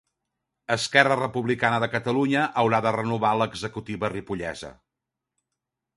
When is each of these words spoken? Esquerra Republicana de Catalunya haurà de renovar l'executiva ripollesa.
Esquerra 0.75 1.17
Republicana 1.19 1.81
de 1.83 1.89
Catalunya 1.95 2.47
haurà 2.63 2.79
de 2.87 2.95
renovar 2.97 3.35
l'executiva 3.43 4.11
ripollesa. 4.19 4.73